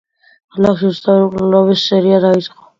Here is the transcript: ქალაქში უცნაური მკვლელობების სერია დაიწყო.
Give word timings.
ქალაქში 0.55 0.87
უცნაური 0.93 1.29
მკვლელობების 1.37 1.87
სერია 1.93 2.25
დაიწყო. 2.29 2.69